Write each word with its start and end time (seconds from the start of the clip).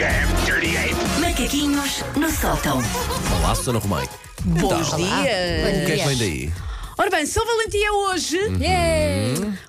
damn 0.00 0.44
dirty 0.46 0.76
ape! 0.76 1.20
Macaquinhos 1.20 2.02
no 2.16 2.30
sótão. 2.30 2.80
Olá, 3.38 3.54
Susana 3.54 3.78
Romay. 3.78 4.08
Bons 4.44 4.62
Então, 4.88 4.96
dias. 4.96 5.12
O 5.12 5.86
que 5.86 5.92
é 5.92 5.96
que 5.98 6.04
vem 6.08 6.16
daí? 6.18 6.52
Ora 6.98 7.10
bem, 7.10 7.26
São 7.26 7.44
Valentim 7.46 7.78
é 7.78 7.92
hoje. 7.92 8.38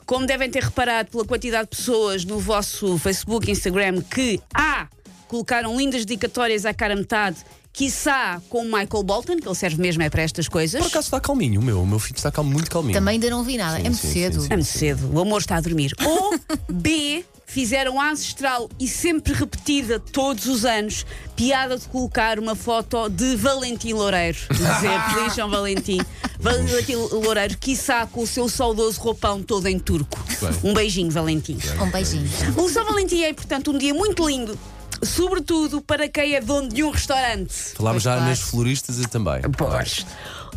Como 0.05 0.25
devem 0.25 0.49
ter 0.49 0.63
reparado 0.63 1.09
pela 1.11 1.25
quantidade 1.25 1.69
de 1.69 1.75
pessoas 1.77 2.25
no 2.25 2.39
vosso 2.39 2.97
Facebook 2.97 3.47
e 3.49 3.51
Instagram 3.51 4.01
que 4.01 4.39
A. 4.53 4.87
colocaram 5.27 5.77
lindas 5.77 6.05
dedicatórias 6.05 6.65
à 6.65 6.73
cara 6.73 6.95
metade, 6.95 7.37
quiçá 7.73 8.41
com 8.49 8.59
o 8.61 8.65
Michael 8.65 9.03
Bolton, 9.03 9.37
que 9.37 9.47
ele 9.47 9.55
serve 9.55 9.81
mesmo 9.81 10.03
é 10.03 10.09
para 10.09 10.21
estas 10.23 10.47
coisas. 10.49 10.81
Por 10.81 10.87
acaso 10.89 11.07
está 11.07 11.19
calminho, 11.21 11.61
o 11.61 11.63
meu. 11.63 11.81
O 11.81 11.87
meu 11.87 11.99
filho 11.99 12.17
está 12.17 12.31
calmo, 12.31 12.51
muito 12.51 12.69
calminho. 12.69 12.93
Também 12.93 13.13
ainda 13.13 13.29
não 13.29 13.43
vi 13.43 13.57
nada. 13.57 13.77
Sim, 13.77 13.85
é 13.85 13.89
muito 13.89 14.01
sim, 14.01 14.11
cedo. 14.13 14.41
sim, 14.41 14.47
É 14.49 14.55
muito 14.55 14.67
cedo, 14.69 15.09
o 15.13 15.19
amor 15.21 15.39
está 15.39 15.55
a 15.57 15.61
dormir. 15.61 15.93
Ou 16.05 16.37
B. 16.69 17.23
Fizeram 17.51 17.99
a 17.99 18.11
ancestral 18.11 18.69
e 18.79 18.87
sempre 18.87 19.33
repetida 19.33 19.99
todos 19.99 20.45
os 20.45 20.63
anos 20.63 21.05
piada 21.35 21.77
de 21.77 21.85
colocar 21.85 22.39
uma 22.39 22.55
foto 22.55 23.09
de 23.09 23.35
Valentim 23.35 23.91
Loureiro. 23.91 24.37
Dizer 24.49 25.01
Feliz 25.13 25.33
São 25.33 25.49
Valentim. 25.49 25.99
Valentim 26.39 26.95
Loureiro, 26.95 27.57
quiçá 27.57 28.07
com 28.07 28.21
o 28.21 28.27
seu 28.27 28.47
saudoso 28.47 29.01
roupão 29.01 29.43
todo 29.43 29.67
em 29.67 29.77
turco. 29.77 30.17
bem. 30.39 30.71
Um 30.71 30.73
beijinho, 30.73 31.11
Valentim. 31.11 31.57
Um 31.81 31.91
beijinho. 31.91 32.29
O 32.55 32.69
São 32.69 32.85
Valentim 32.85 33.21
é, 33.21 33.33
portanto, 33.33 33.71
um 33.71 33.77
dia 33.77 33.93
muito 33.93 34.25
lindo, 34.25 34.57
sobretudo 35.03 35.81
para 35.81 36.07
quem 36.07 36.35
é 36.35 36.39
dono 36.39 36.69
de 36.69 36.85
um 36.85 36.89
restaurante. 36.89 37.53
Falámos 37.75 38.03
já 38.03 38.13
claro. 38.13 38.29
nas 38.29 38.39
floristas 38.39 38.97
e 38.97 39.07
também. 39.09 39.41
Pois. 39.57 40.05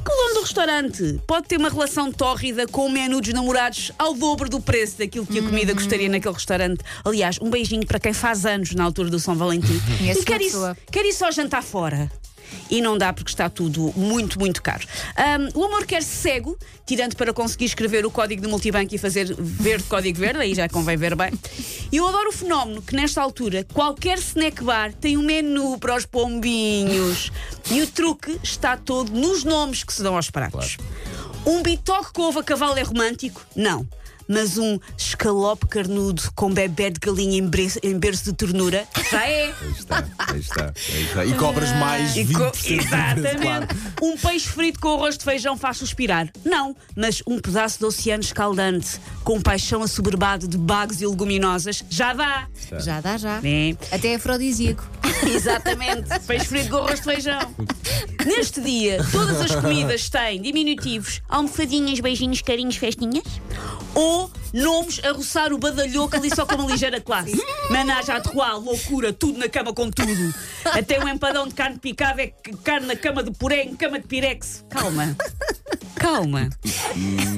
Que 0.05 0.13
o 0.13 0.17
dono 0.17 0.35
do 0.35 0.41
restaurante 0.43 1.21
pode 1.27 1.49
ter 1.49 1.57
uma 1.57 1.71
relação 1.71 2.13
tórrida 2.13 2.67
com 2.67 2.87
o 2.87 2.91
menu 2.91 3.21
dos 3.21 3.33
namorados 3.33 3.91
ao 3.99 4.15
dobro 4.15 4.49
do 4.49 4.61
preço 4.61 4.99
daquilo 4.99 5.27
que 5.27 5.39
a 5.39 5.43
comida 5.43 5.75
custaria 5.75 6.09
naquele 6.09 6.35
restaurante. 6.35 6.85
Aliás, 7.05 7.39
um 7.41 7.49
beijinho 7.49 7.87
para 7.87 7.99
quem 7.99 8.13
faz 8.13 8.45
anos 8.45 8.75
na 8.75 8.85
altura 8.85 9.09
do 9.09 9.19
São 9.19 9.35
Valentim. 9.35 9.81
E 10.01 10.25
quer 10.25 10.43
isso, 10.43 10.77
quer 10.91 11.07
isso 11.07 11.21
só 11.21 11.31
jantar 11.31 11.63
fora. 11.63 12.11
E 12.71 12.81
não 12.81 12.97
dá 12.97 13.13
porque 13.13 13.31
está 13.31 13.49
tudo 13.49 13.93
muito, 13.97 14.39
muito 14.39 14.63
caro. 14.63 14.87
Ahm, 15.17 15.49
o 15.55 15.65
amor 15.65 15.87
quer 15.87 16.03
cego, 16.03 16.59
tirando 16.87 17.17
para 17.17 17.33
conseguir 17.33 17.67
escrever 17.67 18.05
o 18.05 18.11
código 18.11 18.43
de 18.43 18.49
multibanco 18.49 18.95
e 18.95 18.99
fazer 18.99 19.35
verde 19.39 19.85
código 19.85 20.19
verde, 20.19 20.41
aí 20.41 20.55
já 20.55 20.69
convém 20.69 20.97
ver 20.97 21.15
bem. 21.15 21.33
E 21.93 21.97
eu 21.97 22.07
adoro 22.07 22.29
o 22.29 22.33
fenómeno 22.33 22.83
que, 22.83 22.95
nesta 22.95 23.23
altura, 23.23 23.65
qualquer 23.73 24.19
snack 24.19 24.63
bar 24.63 24.93
tem 24.93 25.17
um 25.17 25.23
menu 25.23 25.79
para 25.79 25.97
os 25.97 26.07
pombinhos. 26.07 27.31
E 27.71 27.83
o 27.83 27.87
truque 27.87 28.39
está 28.43 28.77
todo 28.77 29.13
nos 29.13 29.45
nomes 29.45 29.85
que 29.85 29.93
se 29.93 30.03
dão 30.03 30.17
aos 30.17 30.31
pratos. 30.31 30.77
Um 31.47 31.63
bitoque 31.63 32.13
com 32.13 32.23
ovo 32.23 32.41
a 32.41 32.45
cavalo 32.45 32.79
é 32.79 32.83
romântico? 32.83 33.45
Não. 33.55 33.87
Mas 34.29 34.57
um 34.59 34.79
escalope 34.97 35.67
carnudo 35.67 36.23
com 36.35 36.53
bebê 36.53 36.91
de 36.91 36.99
galinha 37.01 37.39
em 37.39 37.47
berço, 37.47 37.79
em 37.83 37.99
berço 37.99 38.25
de 38.25 38.33
ternura 38.33 38.87
já 39.11 39.27
é. 39.29 39.45
Aí 39.47 39.71
está, 39.79 40.05
aí 40.19 40.41
está, 40.41 40.73
aí 40.93 41.03
está. 41.05 41.25
E 41.25 41.35
cobras 41.35 41.71
mais 41.77 42.17
E 42.17 42.25
20% 42.25 42.35
co- 42.35 42.53
Exatamente. 42.73 43.37
claro. 43.43 43.67
Um 44.03 44.17
peixe 44.17 44.49
frito 44.49 44.81
com 44.81 44.95
arroz 44.95 45.19
de 45.19 45.25
feijão 45.25 45.57
faz 45.57 45.77
suspirar. 45.77 46.29
Não, 46.45 46.75
mas 46.97 47.23
um 47.27 47.39
pedaço 47.39 47.79
de 47.79 47.85
oceano 47.85 48.23
escaldante 48.23 48.99
com 49.23 49.41
paixão 49.41 49.83
assoberbado 49.83 50.47
de 50.49 50.57
bagos 50.59 51.01
e 51.01 51.07
leguminosas 51.07 51.85
já 51.91 52.13
dá. 52.13 52.49
Já 52.79 53.01
dá, 53.01 53.17
já. 53.17 53.41
É. 53.45 53.77
Até 53.95 54.09
é 54.09 54.15
afrodisíaco. 54.17 54.89
Exatamente. 55.27 56.09
Peixe 56.27 56.47
frito 56.47 56.71
com 56.71 56.77
arroz 56.79 57.01
de 57.01 57.05
feijão. 57.05 57.55
Neste 58.25 58.61
dia, 58.61 59.05
todas 59.13 59.41
as 59.41 59.55
comidas 59.55 60.09
têm 60.09 60.41
diminutivos, 60.41 61.21
almofadinhas, 61.29 62.01
beijinhos, 62.01 62.41
carinhos, 62.43 62.77
festinhas, 62.77 63.25
ou 63.95 64.31
nomes 64.53 65.01
a 65.05 65.13
roçar 65.13 65.53
o 65.53 65.59
badalhoco 65.59 66.17
ali 66.17 66.35
só 66.35 66.45
com 66.47 66.55
uma 66.55 66.71
ligeira 66.71 67.01
classe. 67.01 67.41
Menage 67.71 68.11
à 68.11 68.21
trois, 68.21 68.63
loucura, 68.63 69.13
tudo 69.13 69.39
na 69.39 69.49
cama 69.49 69.73
com 69.73 69.91
tudo. 69.91 70.35
Até 70.65 71.03
um 71.03 71.09
empadão 71.09 71.47
de 71.47 71.55
carne 71.55 71.79
picada 71.79 72.23
é 72.23 72.33
carne 72.63 72.87
na 72.87 72.97
cama 72.97 73.23
de 73.23 73.31
puré, 73.31 73.63
em 73.63 73.77
cama 73.77 73.99
de 73.99 74.07
pirex. 74.07 74.65
Calma. 74.69 75.17
Calma. 76.05 76.51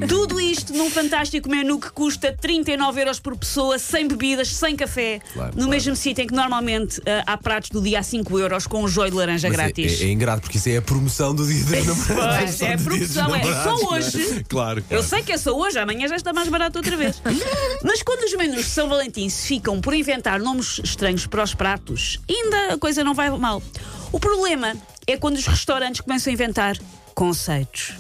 Tudo 0.09 0.41
isto 0.41 0.73
num 0.73 0.91
fantástico 0.91 1.49
menu 1.49 1.79
que 1.79 1.89
custa 1.91 2.33
39 2.33 3.01
euros 3.01 3.21
por 3.21 3.37
pessoa, 3.37 3.79
sem 3.79 4.09
bebidas, 4.09 4.49
sem 4.49 4.75
café, 4.75 5.21
Claro, 5.33 5.51
no 5.51 5.55
claro. 5.55 5.71
mesmo 5.71 5.95
sítio 5.95 6.23
em 6.25 6.27
que 6.27 6.35
normalmente 6.35 7.01
ah, 7.07 7.23
há 7.27 7.37
pratos 7.37 7.71
do 7.71 7.81
dia 7.81 8.01
a 8.01 8.03
5 8.03 8.37
euros 8.41 8.67
com 8.67 8.83
um 8.83 8.89
joio 8.89 9.13
de 9.13 9.17
laranja 9.17 9.49
Mas 9.49 9.57
é- 9.57 9.63
grátis. 9.63 10.01
É, 10.01 10.05
é 10.07 10.11
ingrato, 10.11 10.41
porque 10.43 10.59
isso 10.59 10.69
é 10.69 10.79
a 10.79 10.83
promoção 10.83 11.33
do 11.33 11.47
dia 11.47 11.63
dos 11.65 11.87
namorados. 11.87 12.45
Pois, 12.45 12.63
é 12.63 12.73
a 12.73 12.77
Do 12.77 12.91
dia 12.91 12.99
dos 13.07 13.15
promoção, 13.15 13.35
é 13.37 13.43
só 13.45 13.49
namorados, 13.53 13.83
não 13.83 13.93
hoje. 13.93 14.45
Claro. 14.49 14.81
Eu 14.81 14.85
claro. 14.89 15.03
sei 15.05 15.23
que 15.23 15.33
é 15.33 15.39
só 15.39 15.57
hoje, 15.57 15.79
amanhã 15.79 16.09
já 16.09 16.17
está 16.17 16.33
mais 16.33 16.49
barato 16.49 16.77
outra 16.79 16.97
vez. 16.97 17.23
Mas 17.85 18.03
quando 18.03 18.25
os 18.25 18.35
menus 18.35 18.65
de 18.65 18.71
São 18.71 18.89
Valentim 18.89 19.29
se 19.29 19.47
ficam 19.47 19.81
por 19.81 19.95
inventar 19.95 20.41
nomes 20.41 20.81
estranhos 20.83 21.25
para 21.25 21.45
os 21.45 21.55
pratos, 21.55 22.19
ainda 22.29 22.75
a 22.75 22.79
coisa 22.79 23.05
não 23.05 23.15
vai 23.15 23.31
mal. 23.31 23.63
O 24.11 24.19
problema 24.19 24.75
é 25.07 25.17
quando 25.17 25.37
os 25.37 25.47
restaurantes 25.47 26.01
começam 26.01 26.33
a 26.33 26.35
inventar 26.35 26.77
conceitos. 27.17 27.95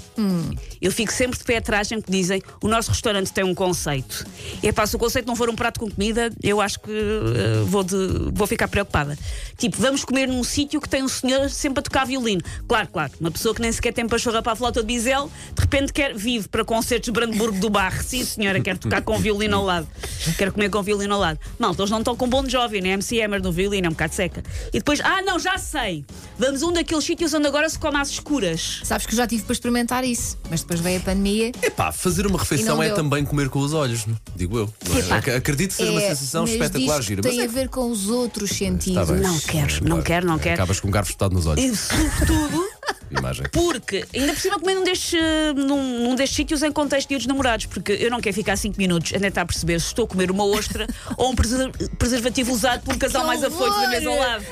Eu 0.80 0.92
fico 0.92 1.12
sempre 1.12 1.38
de 1.38 1.44
pé 1.44 1.56
atrás 1.56 1.88
sempre 1.88 2.04
que 2.06 2.12
dizem 2.12 2.40
o 2.62 2.68
nosso 2.68 2.90
restaurante 2.90 3.32
tem 3.32 3.44
um 3.44 3.54
conceito. 3.54 4.24
E 4.62 4.70
pá, 4.72 4.86
se 4.86 4.94
o 4.94 4.98
conceito 4.98 5.26
não 5.26 5.34
for 5.34 5.48
um 5.50 5.54
prato 5.56 5.80
com 5.80 5.90
comida, 5.90 6.30
eu 6.42 6.60
acho 6.60 6.78
que 6.80 6.90
eh, 6.90 7.62
vou, 7.66 7.82
de- 7.82 8.30
vou 8.32 8.46
ficar 8.46 8.68
preocupada. 8.68 9.18
Tipo, 9.58 9.76
vamos 9.78 10.04
comer 10.04 10.26
num 10.28 10.44
sítio 10.44 10.80
que 10.80 10.88
tem 10.88 11.02
um 11.02 11.08
senhor 11.08 11.50
sempre 11.50 11.80
a 11.80 11.82
tocar 11.82 12.04
violino. 12.06 12.40
Claro, 12.68 12.88
claro, 12.88 13.12
uma 13.20 13.30
pessoa 13.30 13.54
que 13.54 13.60
nem 13.60 13.72
sequer 13.72 13.92
tem 13.92 14.06
pachorra 14.06 14.42
para 14.42 14.52
a 14.52 14.56
flauta 14.56 14.80
de 14.80 14.86
bisel, 14.86 15.30
de 15.54 15.60
repente 15.60 15.92
quer, 15.92 16.14
vive 16.14 16.48
para 16.48 16.64
concertos 16.64 17.06
de 17.06 17.12
Brandenburgo 17.12 17.58
do 17.58 17.68
Bar. 17.70 18.02
Sim, 18.02 18.24
senhora, 18.24 18.60
quer 18.60 18.76
tocar 18.78 19.02
com 19.02 19.18
violino 19.18 19.56
ao 19.56 19.64
lado. 19.64 19.88
Quer 20.36 20.50
comer 20.52 20.70
com 20.70 20.82
violino 20.82 21.14
ao 21.14 21.20
lado. 21.20 21.38
Malta, 21.58 21.82
eles 21.82 21.90
não 21.90 21.98
estão 21.98 22.16
com 22.16 22.28
Bon 22.28 22.48
Jovi, 22.48 22.80
nem 22.80 22.92
MC 22.92 23.20
Hammer 23.22 23.42
no 23.42 23.52
violino, 23.52 23.86
é 23.86 23.88
um 23.88 23.92
bocado 23.92 24.14
seca. 24.14 24.42
E 24.72 24.78
depois, 24.78 25.00
ah, 25.00 25.22
não, 25.22 25.38
já 25.38 25.56
sei. 25.58 26.04
Vamos 26.38 26.62
a 26.62 26.66
um 26.66 26.72
daqueles 26.72 27.04
sítios 27.04 27.32
onde 27.34 27.46
agora 27.46 27.68
se 27.68 27.78
come 27.78 27.96
às 27.98 28.10
escuras. 28.10 28.80
Sabes 28.84 29.06
que 29.06 29.12
eu 29.12 29.16
já 29.16 29.26
tive 29.26 29.42
para 29.44 29.52
experimentar 29.52 30.04
isso, 30.04 30.36
mas 30.50 30.60
depois 30.62 30.80
veio 30.80 30.98
a 30.98 31.00
pandemia. 31.00 31.52
Epá, 31.62 31.92
fazer 31.92 32.26
uma 32.26 32.38
refeição 32.38 32.82
é 32.82 32.86
deu. 32.86 32.96
tambem 32.96 33.24
comer 33.24 33.48
com 33.48 33.60
os 33.60 33.72
olhos, 33.72 34.06
não? 34.06 34.16
digo 34.34 34.58
eu. 34.58 34.72
não 34.88 34.96
é? 34.96 34.98
Epá. 35.00 35.16
Ac- 35.16 35.30
Acredito 35.30 35.70
que 35.70 35.76
seja 35.76 35.90
uma 35.92 36.02
É, 36.02 36.08
sensação 36.14 36.42
mas 36.42 36.50
espetacular, 36.52 36.96
diz 36.98 37.06
que 37.06 37.08
gira. 37.14 37.22
Tem 37.22 37.36
Mas 37.38 37.48
a 37.50 37.52
ver 37.52 37.68
com 37.68 37.90
os 37.90 38.08
outros 38.08 38.50
Está 38.50 38.64
sentidos. 38.64 39.10
bem. 39.10 39.20
Não 39.20 39.38
quero, 39.40 39.74
É, 39.76 39.88
não 39.88 40.02
quero, 40.02 40.26
não 40.26 40.38
quero. 40.38 40.54
Acabas 40.54 40.80
com 40.80 40.88
um 40.88 40.90
garfo 40.90 41.10
espetado 41.10 41.34
nos 41.34 41.46
olhos. 41.46 41.64
E 41.64 41.76
sobretudo. 41.76 42.64
Imagem. 43.10 43.46
Porque, 43.52 44.04
ainda 44.14 44.32
por 44.32 44.40
cima, 44.40 44.58
comer 44.58 44.74
num 44.74 44.84
destes, 44.84 45.12
num, 45.54 46.00
num 46.04 46.14
destes 46.14 46.36
sítios 46.36 46.62
em 46.62 46.72
contexto 46.72 47.06
de 47.06 47.10
dia 47.10 47.18
dos 47.18 47.26
namorados, 47.26 47.66
porque 47.66 47.92
eu 47.92 48.10
não 48.10 48.20
quero 48.20 48.34
ficar 48.34 48.56
5 48.56 48.76
minutos 48.78 49.12
a 49.14 49.20
tentar 49.20 49.44
perceber 49.46 49.80
se 49.80 49.86
estou 49.88 50.04
a 50.04 50.08
comer 50.08 50.30
uma 50.30 50.44
ostra 50.44 50.86
ou 51.16 51.30
um 51.30 51.34
preser- 51.34 51.70
preservativo 51.98 52.52
usado 52.52 52.82
por 52.82 52.94
um 52.94 52.98
casal 52.98 53.22
Que 53.22 53.26
mais 53.28 53.44
afoito 53.44 53.80
da 53.80 53.88
mesa 53.88 54.08
ao 54.08 54.16
lado. 54.18 54.44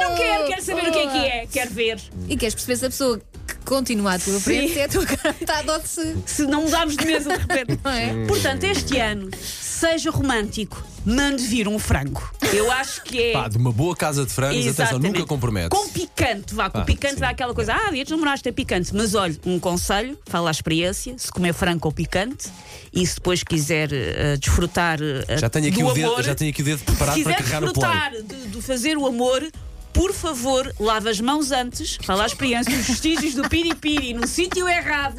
Não 0.00 0.14
quero, 0.16 0.46
quero 0.46 0.62
saber 0.62 0.88
o 0.88 0.92
que 0.92 0.98
é 0.98 1.06
que 1.06 1.18
é, 1.18 1.46
quero 1.50 1.70
ver. 1.70 2.00
E 2.28 2.36
queres 2.36 2.54
perceber 2.54 2.76
se 2.76 2.86
a 2.86 2.90
pessoa 2.90 3.18
que 3.46 3.54
continua 3.64 4.14
à 4.14 4.18
tua 4.18 4.38
frente 4.40 4.74
Sim. 4.74 4.80
é 4.80 4.84
a 4.84 4.88
tua 4.88 5.06
cara 5.06 5.72
ou 5.72 5.80
se. 5.84 6.16
Se 6.26 6.42
não 6.46 6.62
mudarmos 6.62 6.96
de 6.96 7.04
mesa 7.04 7.30
de 7.36 7.38
repente. 7.54 7.80
Não 7.82 7.90
é? 7.90 8.26
Portanto, 8.26 8.64
este 8.64 8.98
ano, 8.98 9.30
seja 9.82 10.12
romântico, 10.12 10.80
mande 11.04 11.42
vir 11.42 11.66
um 11.66 11.76
frango. 11.76 12.22
Eu 12.52 12.70
acho 12.70 13.02
que 13.02 13.20
é. 13.20 13.32
Pá, 13.32 13.48
de 13.48 13.58
uma 13.58 13.72
boa 13.72 13.96
casa 13.96 14.24
de 14.24 14.30
frangos, 14.32 14.58
atenção, 14.60 14.84
Exatamente. 14.84 15.14
nunca 15.14 15.26
compromete. 15.26 15.70
Com 15.70 15.88
picante, 15.88 16.54
vá, 16.54 16.70
com 16.70 16.78
Ah, 16.78 16.84
picante 16.84 17.14
sim. 17.14 17.20
dá 17.20 17.30
aquela 17.30 17.52
coisa, 17.52 17.74
ah, 17.74 17.90
dia 17.90 18.04
dos 18.04 18.12
namorados 18.12 18.42
tem 18.42 18.52
picante. 18.52 18.94
Mas 18.94 19.16
olha, 19.16 19.36
um 19.44 19.58
conselho, 19.58 20.16
fala 20.26 20.50
a 20.50 20.52
experiência, 20.52 21.14
se 21.18 21.32
comer 21.32 21.52
frango 21.52 21.80
com 21.80 21.90
picante 21.90 22.48
e 22.92 23.04
se 23.04 23.16
depois 23.16 23.42
quiser 23.42 23.92
eh, 23.92 24.36
desfrutar 24.36 25.00
eh, 25.02 25.36
Já 25.36 25.50
tenho, 25.50 25.66
aqui 25.66 25.82
do 25.82 25.88
o 25.88 25.92
dedo, 25.92 26.12
amor, 26.12 26.22
já 26.22 26.34
tenho 26.36 26.50
aqui 26.52 26.62
o 26.62 26.64
dedo 26.64 26.78
se 26.78 26.84
preparado 26.84 27.14
para 27.20 27.24
quiser 27.24 27.36
carregar 27.38 27.60
no 27.62 27.72
play. 27.72 27.90
desfrutar 27.90 28.22
de, 28.22 28.46
de 28.50 28.62
fazer 28.62 28.96
o 28.96 29.04
amor, 29.04 29.44
por 29.92 30.12
favor, 30.14 30.72
lave 30.78 31.10
as 31.10 31.20
mãos 31.20 31.50
antes, 31.50 31.98
fala 32.04 32.22
a 32.22 32.26
experiência, 32.26 32.72
os 32.72 32.86
vestígios 32.86 33.34
do 33.34 33.48
piripiri 33.48 34.14
no 34.14 34.28
sítio 34.28 34.68
errado 34.68 35.16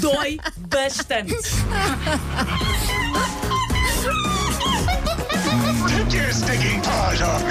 dói 0.00 0.38
bastante. 0.68 1.32